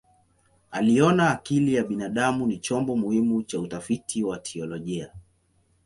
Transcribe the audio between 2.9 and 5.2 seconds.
muhimu cha utafiti wa teolojia.